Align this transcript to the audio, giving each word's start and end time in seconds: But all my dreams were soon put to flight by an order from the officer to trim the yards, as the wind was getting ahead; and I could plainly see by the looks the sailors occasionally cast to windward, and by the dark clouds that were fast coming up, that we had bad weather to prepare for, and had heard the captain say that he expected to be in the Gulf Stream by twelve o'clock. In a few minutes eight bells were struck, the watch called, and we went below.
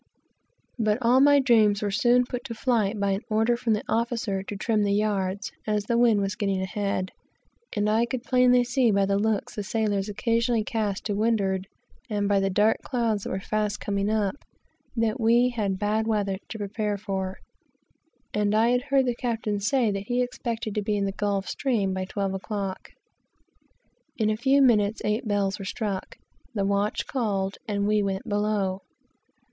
But 0.79 0.97
all 1.03 1.19
my 1.19 1.37
dreams 1.39 1.83
were 1.83 1.91
soon 1.91 2.25
put 2.25 2.43
to 2.45 2.55
flight 2.55 2.99
by 2.99 3.11
an 3.11 3.21
order 3.29 3.55
from 3.55 3.73
the 3.73 3.83
officer 3.87 4.41
to 4.41 4.55
trim 4.55 4.81
the 4.81 4.95
yards, 4.95 5.51
as 5.67 5.83
the 5.85 5.95
wind 5.95 6.21
was 6.21 6.33
getting 6.33 6.59
ahead; 6.59 7.11
and 7.75 7.87
I 7.87 8.07
could 8.07 8.23
plainly 8.23 8.63
see 8.63 8.89
by 8.89 9.05
the 9.05 9.19
looks 9.19 9.53
the 9.53 9.61
sailors 9.61 10.09
occasionally 10.09 10.63
cast 10.63 11.05
to 11.05 11.13
windward, 11.13 11.67
and 12.09 12.27
by 12.27 12.39
the 12.39 12.49
dark 12.49 12.77
clouds 12.81 13.25
that 13.25 13.29
were 13.29 13.39
fast 13.39 13.79
coming 13.79 14.09
up, 14.09 14.37
that 14.97 15.19
we 15.19 15.49
had 15.49 15.77
bad 15.77 16.07
weather 16.07 16.39
to 16.49 16.57
prepare 16.57 16.97
for, 16.97 17.37
and 18.33 18.55
had 18.55 18.81
heard 18.81 19.05
the 19.05 19.13
captain 19.13 19.59
say 19.59 19.91
that 19.91 20.07
he 20.07 20.23
expected 20.23 20.73
to 20.73 20.81
be 20.81 20.97
in 20.97 21.05
the 21.05 21.11
Gulf 21.11 21.47
Stream 21.47 21.93
by 21.93 22.05
twelve 22.05 22.33
o'clock. 22.33 22.89
In 24.17 24.31
a 24.31 24.35
few 24.35 24.63
minutes 24.63 25.03
eight 25.05 25.27
bells 25.27 25.59
were 25.59 25.63
struck, 25.63 26.17
the 26.55 26.65
watch 26.65 27.05
called, 27.05 27.59
and 27.67 27.85
we 27.87 28.01
went 28.01 28.27
below. 28.27 28.79